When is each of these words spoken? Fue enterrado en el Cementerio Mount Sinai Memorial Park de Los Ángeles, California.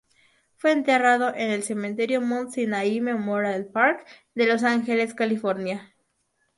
Fue 0.57 0.71
enterrado 0.71 1.29
en 1.35 1.51
el 1.51 1.61
Cementerio 1.61 2.21
Mount 2.21 2.49
Sinai 2.53 2.99
Memorial 3.01 3.65
Park 3.65 4.03
de 4.33 4.47
Los 4.47 4.63
Ángeles, 4.63 5.13
California. 5.13 5.93